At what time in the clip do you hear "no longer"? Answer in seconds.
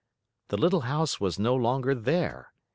1.37-1.93